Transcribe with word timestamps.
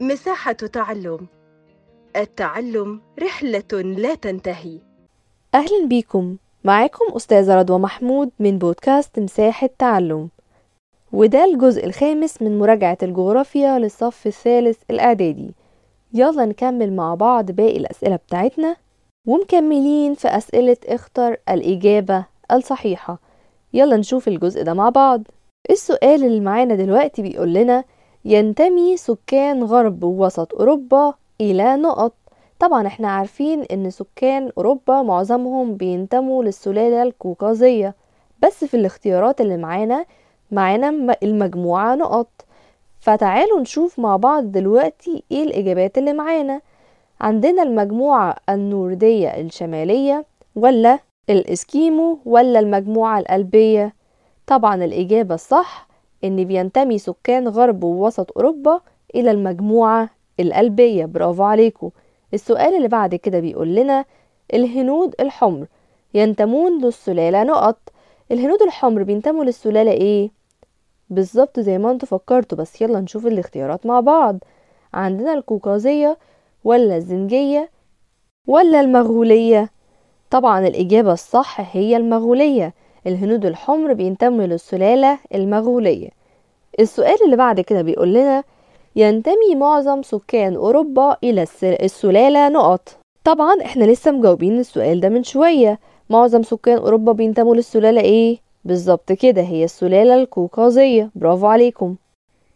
مساحة 0.00 0.52
تعلم. 0.52 1.26
التعلم 2.16 3.00
رحلة 3.22 3.82
لا 3.82 4.14
تنتهي. 4.14 4.80
أهلا 5.54 5.86
بيكم. 5.86 6.36
معاكم 6.64 7.04
أستاذة 7.16 7.54
رضوى 7.54 7.78
محمود 7.78 8.30
من 8.38 8.58
بودكاست 8.58 9.18
مساحة 9.18 9.70
تعلم. 9.78 10.28
وده 11.12 11.44
الجزء 11.44 11.86
الخامس 11.86 12.42
من 12.42 12.58
مراجعة 12.58 12.98
الجغرافيا 13.02 13.78
للصف 13.78 14.26
الثالث 14.26 14.82
الإعدادي. 14.90 15.54
يلا 16.14 16.44
نكمل 16.44 16.92
مع 16.92 17.14
بعض 17.14 17.50
باقي 17.50 17.76
الأسئلة 17.76 18.16
بتاعتنا 18.16 18.76
ومكملين 19.26 20.14
في 20.14 20.28
أسئلة 20.28 20.76
اختر 20.86 21.36
الإجابة 21.48 22.24
الصحيحة. 22.52 23.18
يلا 23.72 23.96
نشوف 23.96 24.28
الجزء 24.28 24.62
ده 24.62 24.74
مع 24.74 24.88
بعض. 24.88 25.22
السؤال 25.70 26.24
اللي 26.24 26.40
معانا 26.40 26.74
دلوقتي 26.74 27.22
بيقول 27.22 27.52
لنا 27.54 27.84
ينتمي 28.26 28.96
سكان 28.96 29.62
غرب 29.64 30.04
ووسط 30.04 30.54
أوروبا 30.54 31.14
إلى 31.40 31.76
نقط. 31.76 32.12
طبعا 32.58 32.86
إحنا 32.86 33.08
عارفين 33.08 33.62
إن 33.62 33.90
سكان 33.90 34.50
أوروبا 34.58 35.02
معظمهم 35.02 35.74
بينتموا 35.74 36.44
للسلالة 36.44 37.02
الكوكازية 37.02 37.94
بس 38.42 38.64
في 38.64 38.74
الاختيارات 38.74 39.40
اللي 39.40 39.56
معانا 39.56 40.04
معانا 40.50 41.16
المجموعة 41.22 41.94
نقط. 41.94 42.28
فتعالوا 43.00 43.60
نشوف 43.60 43.98
مع 43.98 44.16
بعض 44.16 44.44
دلوقتي 44.52 45.22
إيه 45.30 45.42
الإجابات 45.42 45.98
اللي 45.98 46.12
معانا. 46.12 46.60
عندنا 47.20 47.62
المجموعة 47.62 48.36
النوردية 48.48 49.28
الشمالية 49.28 50.24
ولا 50.56 50.98
الإسكيمو 51.30 52.18
ولا 52.24 52.58
المجموعة 52.60 53.18
القلبية 53.18 53.94
طبعا 54.46 54.84
الإجابة 54.84 55.34
الصح 55.34 55.85
إن 56.26 56.44
بينتمي 56.44 56.98
سكان 56.98 57.48
غرب 57.48 57.84
ووسط 57.84 58.32
أوروبا 58.36 58.80
إلى 59.14 59.30
المجموعة 59.30 60.10
القلبية 60.40 61.04
برافو 61.04 61.42
عليكم 61.42 61.90
السؤال 62.34 62.76
اللي 62.76 62.88
بعد 62.88 63.14
كده 63.14 63.40
بيقول 63.40 63.74
لنا 63.74 64.04
الهنود 64.54 65.14
الحمر 65.20 65.66
ينتمون 66.14 66.84
للسلالة. 66.84 67.44
نقط. 67.44 67.78
الهنود 68.32 68.62
الحمر 68.62 69.02
بينتموا 69.02 69.44
للسلالة 69.44 69.90
إيه؟ 69.90 70.30
بالظبط 71.10 71.60
زي 71.60 71.78
ما 71.78 71.90
أنتوا 71.90 72.08
فكرتوا 72.08 72.58
بس 72.58 72.82
يلا 72.82 73.00
نشوف 73.00 73.26
الاختيارات 73.26 73.86
مع 73.86 74.00
بعض. 74.00 74.38
عندنا 74.94 75.34
الكوكازية 75.34 76.18
ولا 76.64 76.96
الزنجية 76.96 77.70
ولا 78.46 78.80
المغولية؟ 78.80 79.70
طبعا 80.30 80.66
الإجابة 80.66 81.12
الصح 81.12 81.76
هي 81.76 81.96
المغولية. 81.96 82.74
الهنود 83.06 83.46
الحمر 83.46 83.92
بينتموا 83.92 84.46
للسلالة 84.46 85.18
المغولية. 85.34 86.15
السؤال 86.80 87.16
اللي 87.24 87.36
بعد 87.36 87.60
كده 87.60 87.82
بيقول 87.82 88.14
لنا 88.14 88.44
ينتمي 88.96 89.54
معظم 89.56 90.02
سكان 90.02 90.56
أوروبا 90.56 91.16
إلى 91.24 91.46
السلالة 91.62 92.48
نقط. 92.48 92.96
طبعا 93.24 93.62
إحنا 93.62 93.84
لسه 93.84 94.10
مجاوبين 94.10 94.58
السؤال 94.58 95.00
ده 95.00 95.08
من 95.08 95.22
شوية. 95.24 95.78
معظم 96.10 96.42
سكان 96.42 96.78
أوروبا 96.78 97.12
بينتموا 97.12 97.54
للسلالة 97.54 98.00
إيه؟ 98.00 98.38
بالظبط 98.64 99.12
كده 99.12 99.42
هي 99.42 99.64
السلالة 99.64 100.14
الكوكازية. 100.14 101.10
برافو 101.14 101.46
عليكم. 101.46 101.96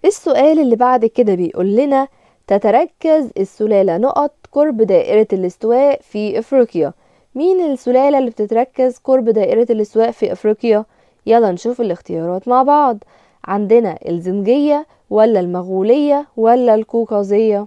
السؤال 0.04 0.58
اللي 0.60 0.76
بعد 0.76 1.04
كده 1.06 1.34
بيقول 1.34 1.76
لنا 1.76 2.08
تتركز 2.46 3.30
السلالة 3.38 3.96
نقط 3.96 4.32
قرب 4.52 4.82
دائرة 4.82 5.26
الاستواء 5.32 6.00
في 6.02 6.38
إفريقيا. 6.38 6.92
مين 7.34 7.60
السلالة 7.60 8.18
اللي 8.18 8.30
بتتركز 8.30 8.98
قرب 8.98 9.28
دائرة 9.28 9.66
الاستواء 9.70 10.10
في 10.10 10.32
أفريقيا؟ 10.32 10.84
يلا 11.26 11.50
نشوف 11.50 11.80
الاختيارات 11.80 12.48
مع 12.48 12.62
بعض. 12.62 12.98
عندنا 13.44 13.98
الزنجية 14.08 14.86
ولا 15.10 15.40
المغولية 15.40 16.26
ولا 16.36 16.74
الكوكازية؟ 16.74 17.66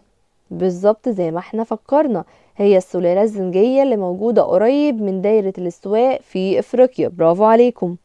بالظبط 0.52 1.10
زي 1.10 1.32
ما 1.32 1.40
إحنا 1.40 1.64
فكرنا. 1.64 2.24
هي 2.58 2.78
السلالة 2.78 3.22
الزنجية 3.22 3.84
اللي 3.84 3.98
موجودة 3.98 4.42
قريب 4.42 5.02
من 5.02 5.22
دايرة 5.22 5.54
الاستواء 5.58 6.22
في 6.22 6.60
إفريقيا. 6.60 7.08
برافو 7.08 7.44
عليكم. 7.44 7.96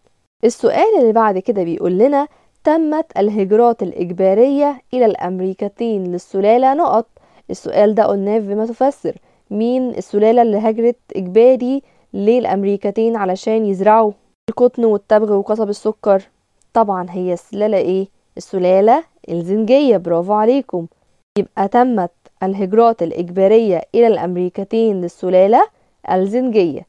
السؤال 0.44 0.98
اللي 1.00 1.12
بعد 1.12 1.38
كده 1.38 1.62
بيقول 1.62 1.98
لنا 1.98 2.28
تمت 2.64 3.06
الهجرات 3.18 3.82
الإجبارية 3.82 4.80
إلى 4.94 5.06
الأمريكتين 5.06 6.12
للسلالة 6.12 6.74
نقط؟ 6.74 7.06
السؤال 7.50 7.94
ده 7.94 8.04
قلناه 8.04 8.38
بما 8.38 8.66
تفسر. 8.66 9.16
مين 9.50 9.88
السلالة 9.90 10.42
اللي 10.42 10.58
هجرت 10.58 10.96
إجباري 11.16 11.82
للأمريكتين 12.14 13.16
علشان 13.16 13.66
يزرعوا 13.66 14.12
القطن 14.50 14.84
والتبغ 14.84 15.32
وقصب 15.32 15.68
السكر؟ 15.68 16.22
طبعا 16.78 17.06
هي 17.10 17.32
السلالة 17.32 17.76
إيه؟ 17.76 18.08
السلالة 18.36 19.04
الزنجية. 19.28 19.96
برافو 19.96 20.32
عليكم. 20.32 20.86
يبقى 21.38 21.68
تمت 21.68 22.10
الهجرات 22.42 23.02
الإجبارية 23.02 23.82
إلى 23.94 24.06
الأمريكتين 24.06 25.00
للسلالة 25.00 25.66
الزنجية. 26.12 26.86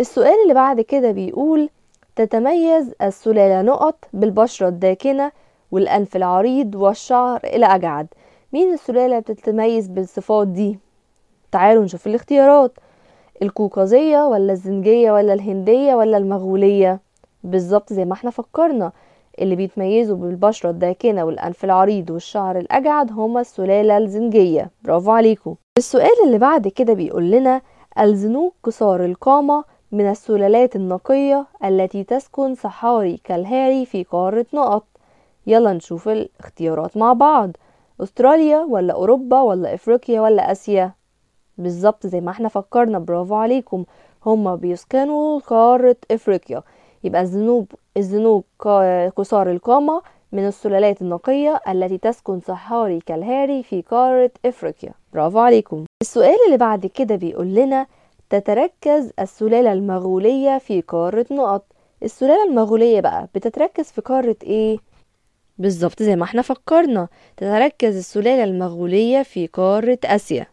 السؤال 0.00 0.34
اللي 0.42 0.54
بعد 0.54 0.80
كده 0.80 1.10
بيقول 1.10 1.68
تتميز 2.16 2.94
السلالة 3.02 3.62
نقط 3.62 4.04
بالبشرة 4.12 4.68
الداكنة 4.68 5.32
والأنف 5.72 6.16
العريض 6.16 6.74
والشعر 6.74 7.40
إلى 7.44 7.66
أجعد. 7.66 8.06
مين 8.52 8.72
السلالة 8.72 9.18
بتتميز 9.18 9.88
بالصفات 9.88 10.48
دي؟ 10.48 10.78
تعالوا 11.52 11.84
نشوف 11.84 12.06
الاختيارات. 12.06 12.72
الكوكازية 13.42 14.18
ولا 14.26 14.52
الزنجية 14.52 15.12
ولا 15.12 15.32
الهندية 15.34 15.94
ولا 15.94 16.16
المغولية؟ 16.16 17.00
بالظبط 17.44 17.92
زي 17.92 18.04
ما 18.04 18.12
إحنا 18.12 18.30
فكرنا. 18.30 18.92
اللي 19.38 19.56
بيتميزوا 19.56 20.16
بالبشرة 20.16 20.70
الداكنة 20.70 21.24
والأنف 21.24 21.64
العريض 21.64 22.10
والشعر 22.10 22.58
الأجعد 22.58 23.12
هما 23.12 23.40
السلالة 23.40 23.98
الزنجية. 23.98 24.70
برافو 24.84 25.10
عليكم. 25.10 25.54
السؤال 25.78 26.26
اللي 26.26 26.38
بعد 26.38 26.68
كده 26.68 26.92
بيقول 26.92 27.30
لنا 27.30 27.62
الزنوج 28.00 28.52
قصار 28.62 29.04
القامة 29.04 29.64
من 29.92 30.10
السلالات 30.10 30.76
النقية 30.76 31.46
التي 31.64 32.04
تسكن 32.04 32.54
صحاري 32.54 33.20
كالهاري 33.24 33.86
في 33.86 34.04
قارة 34.04 34.46
نقط. 34.54 34.84
يلا 35.46 35.72
نشوف 35.72 36.08
الاختيارات 36.08 36.96
مع 36.96 37.12
بعض. 37.12 37.50
أستراليا 38.00 38.58
ولا 38.58 38.92
أوروبا 38.92 39.40
ولا 39.40 39.74
إفريقيا 39.74 40.20
ولا 40.20 40.52
آسيا؟ 40.52 40.92
بالظبط 41.58 42.06
زي 42.06 42.20
ما 42.20 42.30
إحنا 42.30 42.48
فكرنا. 42.48 42.98
برافو 42.98 43.34
عليكم. 43.34 43.84
هما 44.26 44.54
بيسكنوا 44.54 45.38
قارة 45.38 45.96
إفريقيا. 46.10 46.62
يبقى 47.04 47.20
الزنوج 47.22 47.72
الزنوج 47.96 48.44
قصار 49.16 49.50
القامة 49.50 50.02
من 50.32 50.46
السلالات 50.46 51.02
النقية 51.02 51.60
التي 51.68 51.98
تسكن 51.98 52.40
صحاري 52.40 52.98
كالهاري 53.06 53.62
في 53.62 53.82
قارة 53.82 54.30
إفريقيا. 54.46 54.92
برافو 55.12 55.38
عليكم. 55.38 55.84
السؤال 56.02 56.36
اللي 56.46 56.56
بعد 56.56 56.86
كده 56.86 57.16
بيقول 57.16 57.54
لنا 57.54 57.86
تتركز 58.30 59.12
السلالة 59.20 59.72
المغولية 59.72 60.58
في 60.58 60.80
قارة 60.80 61.26
نقط. 61.30 61.64
السلالة 62.02 62.44
المغولية 62.48 63.00
بقى 63.00 63.28
بتتركز 63.34 63.84
في 63.84 64.00
قارة 64.00 64.36
إيه؟ 64.42 64.78
بالظبط 65.58 66.02
زي 66.02 66.16
ما 66.16 66.24
إحنا 66.24 66.42
فكرنا 66.42 67.08
تتركز 67.36 67.96
السلالة 67.96 68.44
المغولية 68.44 69.22
في 69.22 69.46
قارة 69.46 69.98
آسيا. 70.04 70.46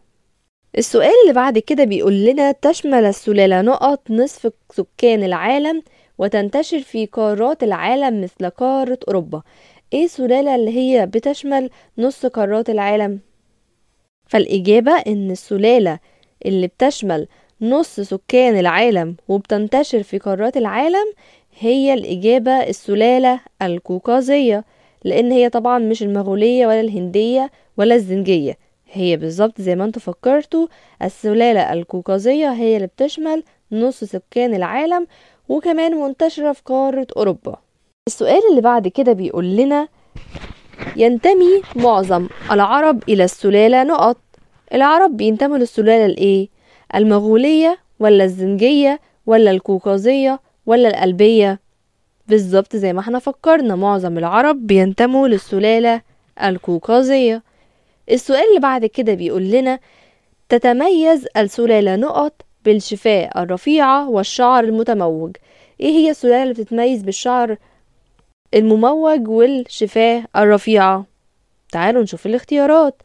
السؤال 0.78 1.12
اللي 1.22 1.34
بعد 1.34 1.58
كده 1.58 1.84
بيقول 1.84 2.24
لنا 2.24 2.52
تشمل 2.52 3.04
السلالة 3.04 3.60
نقط 3.62 4.10
نصف 4.10 4.52
سكان 4.72 5.24
العالم 5.24 5.82
وتنتشر 6.20 6.80
في 6.80 7.06
قارات 7.06 7.62
العالم 7.62 8.20
مثل 8.20 8.50
قارة 8.50 8.98
أوروبا. 9.08 9.42
إيه 9.92 10.04
السلالة 10.04 10.54
اللي 10.54 10.70
هي 10.78 11.06
بتشمل 11.06 11.70
نص 11.98 12.26
قارات 12.26 12.70
العالم؟ 12.70 13.20
فالإجابة 14.26 14.92
إن 14.92 15.30
السلالة 15.30 15.98
اللي 16.46 16.66
بتشمل 16.66 17.26
نص 17.60 18.00
سكان 18.00 18.58
العالم 18.58 19.16
وبتنتشر 19.28 20.02
في 20.02 20.18
قارات 20.18 20.56
العالم 20.56 21.06
هي 21.58 21.94
الإجابة 21.94 22.52
السلالة 22.52 23.40
الكوكازية 23.62 24.64
لأن 25.04 25.32
هي 25.32 25.48
طبعا 25.48 25.78
مش 25.78 26.02
المغولية 26.02 26.66
ولا 26.66 26.80
الهندية 26.80 27.50
ولا 27.76 27.94
الزنجية. 27.94 28.58
هي 28.92 29.16
بالظبط 29.16 29.60
زي 29.60 29.76
ما 29.76 29.84
أنتوا 29.84 30.02
فكرتوا 30.02 30.66
السلالة 31.02 31.72
الكوكازية 31.72 32.52
هي 32.52 32.76
اللي 32.76 32.86
بتشمل 32.86 33.42
نص 33.72 34.04
سكان 34.04 34.54
العالم 34.54 35.06
وكمان 35.48 35.94
منتشرة 35.94 36.52
في 36.52 36.62
قارة 36.64 37.06
أوروبا. 37.16 37.56
السؤال 38.08 38.40
اللي 38.50 38.60
بعد 38.60 38.88
كده 38.88 39.12
بيقول 39.12 39.56
لنا 39.56 39.88
ينتمي 40.96 41.62
معظم 41.76 42.28
العرب 42.50 43.02
إلى 43.08 43.24
السلالة 43.24 43.82
نقط. 43.84 44.16
العرب 44.74 45.16
بينتموا 45.16 45.58
للسلالة 45.58 46.06
الإيه؟ 46.06 46.48
المغولية 46.94 47.78
ولا 48.00 48.24
الزنجية 48.24 49.00
ولا 49.26 49.50
الكوكازية 49.50 50.40
ولا 50.66 50.88
القلبية 50.88 51.60
بالظبط 52.28 52.76
زي 52.76 52.92
ما 52.92 53.00
إحنا 53.00 53.18
فكرنا 53.18 53.76
معظم 53.76 54.18
العرب 54.18 54.66
بينتموا 54.66 55.28
للسلالة 55.28 56.02
الكوكازية. 56.42 57.42
السؤال 58.10 58.48
اللي 58.48 58.60
بعد 58.60 58.86
كده 58.86 59.14
بيقول 59.14 59.50
لنا 59.50 59.78
تتميز 60.48 61.26
السلالة 61.36 61.96
نقط 61.96 62.42
بالشفاء 62.64 63.42
الرفيعة 63.42 64.08
والشعر 64.10 64.64
المتموج. 64.64 65.36
إيه 65.80 65.90
هي 65.90 66.10
السلالة 66.10 66.42
اللي 66.42 66.54
بتتميز 66.54 67.02
بالشعر 67.02 67.56
المموج 68.54 69.28
والشفاه 69.28 70.24
الرفيعة 70.36 71.04
تعالوا 71.72 72.02
نشوف 72.02 72.26
الاختيارات. 72.26 73.02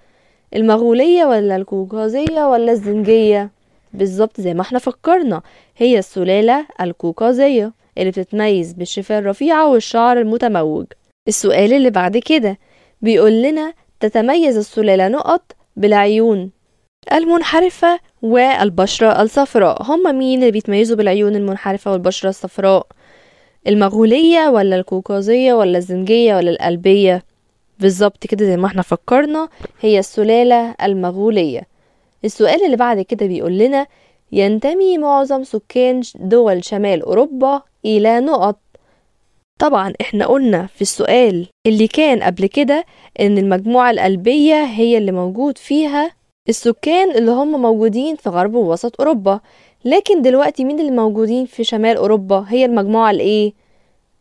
المغولية 0.55 1.25
ولا 1.25 1.55
الكوكازية 1.55 2.47
ولا 2.51 2.71
الزنجية؟ 2.71 3.49
بالظبط 3.93 4.41
زي 4.41 4.53
ما 4.53 4.61
إحنا 4.61 4.79
فكرنا. 4.79 5.41
هي 5.77 5.99
السلالة 5.99 6.65
الكوكازية 6.81 7.73
اللي 7.97 8.11
بتتميز 8.11 8.73
بالشفاه 8.73 9.19
الرفيعة 9.19 9.69
والشعر 9.69 10.19
المتموج. 10.19 10.85
السؤال 11.27 11.73
اللي 11.73 11.89
بعد 11.89 12.17
كده 12.17 12.57
بيقول 13.01 13.41
لنا 13.41 13.73
تتميز 13.99 14.57
السلالة 14.57 15.07
نقط 15.07 15.51
بالعيون. 15.75 16.51
المنحرفة 17.13 17.99
والبشرة 18.21 19.21
الصفراء. 19.21 19.83
هما 19.83 20.11
مين 20.11 20.39
اللي 20.39 20.51
بيتميزوا 20.51 20.97
بالعيون 20.97 21.35
المنحرفة 21.35 21.91
والبشرة 21.91 22.29
الصفراء؟ 22.29 22.87
المغولية 23.67 24.49
ولا 24.49 24.75
الكوكازية 24.75 25.53
ولا 25.53 25.77
الزنجية 25.77 26.35
ولا 26.35 26.51
القلبية 26.51 27.23
بالظبط 27.79 28.27
كده 28.27 28.45
زي 28.45 28.57
ما 28.57 28.67
إحنا 28.67 28.81
فكرنا 28.81 29.49
هي 29.81 29.99
السلالة 29.99 30.75
المغولية. 30.83 31.61
السؤال 32.25 32.65
اللي 32.65 32.77
بعد 32.77 33.01
كده 33.01 33.25
بيقول 33.25 33.57
لنا 33.57 33.87
ينتمي 34.31 34.97
معظم 34.97 35.43
سكان 35.43 36.01
دول 36.15 36.63
شمال 36.65 37.01
أوروبا 37.01 37.61
إلى 37.85 38.19
نقط؟ 38.19 38.59
طبعا 39.59 39.93
إحنا 40.01 40.25
قلنا 40.27 40.65
في 40.75 40.81
السؤال 40.81 41.47
اللي 41.67 41.87
كان 41.87 42.23
قبل 42.23 42.45
كده 42.45 42.85
إن 43.19 43.37
المجموعة 43.37 43.91
القلبية 43.91 44.63
هي 44.63 44.97
اللي 44.97 45.11
موجود 45.11 45.57
فيها 45.57 46.11
السكان 46.49 47.11
اللي 47.11 47.31
هم 47.31 47.61
موجودين 47.61 48.15
في 48.15 48.29
غرب 48.29 48.53
ووسط 48.55 49.01
أوروبا. 49.01 49.39
لكن 49.85 50.21
دلوقتي 50.21 50.63
مين 50.65 50.79
اللي 50.79 50.91
موجودين 50.91 51.45
في 51.45 51.63
شمال 51.63 51.97
أوروبا؟ 51.97 52.45
هي 52.47 52.65
المجموعة 52.65 53.11
الإيه؟ 53.11 53.53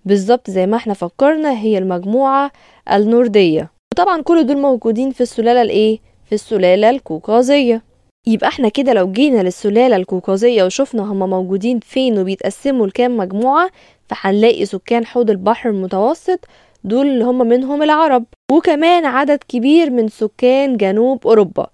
بالظبط 0.05 0.50
زي 0.50 0.67
ما 0.67 0.76
إحنا 0.76 0.94
فكرنا 0.94 1.59
هي 1.61 1.79
المجموعة 1.79 2.50
النوردية. 2.93 3.71
وطبعا 3.94 4.23
كل 4.23 4.47
دول 4.47 4.59
موجودين 4.59 5.11
في 5.11 5.21
السلالة 5.21 5.62
الإيه؟ 5.62 5.99
في 6.26 6.35
السلالة 6.35 6.91
الكوكازية. 6.91 7.82
يبقى 8.27 8.49
إحنا 8.49 8.69
كده 8.69 8.93
لو 8.93 9.12
جينا 9.12 9.43
للسلالة 9.43 9.97
الكوكازية 9.97 10.65
وشفنا 10.65 11.03
هما 11.03 11.27
موجودين 11.27 11.81
فين 11.81 12.19
وبيتقسموا 12.19 12.87
لكام 12.87 13.17
مجموعة 13.17 13.70
فهنلاقي 14.09 14.67
سكان 14.67 15.06
حوض 15.06 15.31
البحر 15.31 15.70
المتوسط 15.70 16.41
دول 16.85 17.06
اللي 17.06 17.25
هم 17.25 17.38
منهم 17.38 17.82
العرب. 17.82 18.25
وكمان 18.53 19.05
عدد 19.05 19.38
كبير 19.49 19.91
من 19.91 20.09
سكان 20.09 20.77
جنوب 20.77 21.27
أوروبا. 21.27 21.67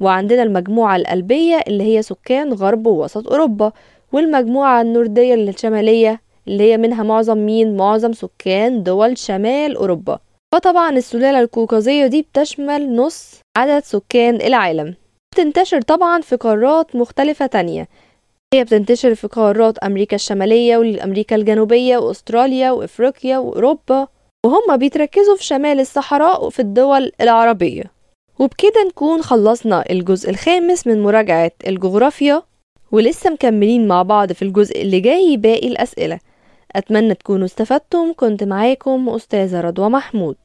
وعندنا 0.00 0.42
المجموعة 0.42 0.96
القلبية 0.96 1.60
اللي 1.68 1.84
هي 1.84 2.02
سكان 2.02 2.52
غرب 2.52 2.86
ووسط 2.86 3.28
أوروبا 3.28 3.72
والمجموعة 4.12 4.80
النوردية 4.80 5.34
الشمالية 5.34 6.20
اللي 6.48 6.72
هي 6.72 6.76
منها 6.76 7.02
معظم 7.02 7.38
مين؟ 7.38 7.76
معظم 7.76 8.12
سكان 8.12 8.82
دول 8.82 9.18
شمال 9.18 9.76
أوروبا. 9.76 10.18
فطبعا 10.54 10.90
السلالة 10.90 11.40
الكوكازية 11.40 12.06
دي 12.06 12.22
بتشمل 12.22 12.96
نص 12.96 13.40
عدد 13.56 13.82
سكان 13.84 14.34
العالم. 14.34 14.94
بتنتشر 15.34 15.80
طبعا 15.80 16.20
في 16.20 16.36
قارات 16.36 16.96
مختلفة 16.96 17.46
تانية. 17.46 17.88
هي 18.54 18.64
بتنتشر 18.64 19.14
في 19.14 19.26
قارات 19.26 19.78
أمريكا 19.78 20.14
الشمالية 20.14 20.76
وأمريكا 20.76 21.36
الجنوبية 21.36 21.96
وأستراليا 21.98 22.70
وإفريقيا 22.70 23.38
وأوروبا 23.38 24.08
وهم 24.46 24.76
بيتركزوا 24.76 25.36
في 25.36 25.44
شمال 25.44 25.80
الصحراء 25.80 26.46
وفي 26.46 26.60
الدول 26.60 27.12
العربية. 27.20 27.93
وبكده 28.38 28.84
نكون 28.88 29.22
خلصنا 29.22 29.84
الجزء 29.90 30.30
الخامس 30.30 30.86
من 30.86 31.02
مراجعة 31.02 31.52
الجغرافيا 31.66 32.42
ولسه 32.92 33.30
مكملين 33.30 33.88
مع 33.88 34.02
بعض 34.02 34.32
في 34.32 34.42
الجزء 34.42 34.82
اللي 34.82 35.00
جاي 35.00 35.36
باقي 35.36 35.68
الأسئلة. 35.68 36.18
أتمنى 36.76 37.14
تكونوا 37.14 37.44
استفدتم. 37.44 38.12
كنت 38.16 38.44
معاكم 38.44 39.08
أستاذة 39.08 39.60
رضوى 39.60 39.88
محمود. 39.88 40.36